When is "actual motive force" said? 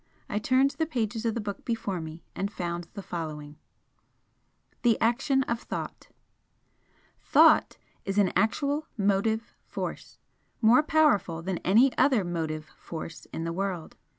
8.35-10.17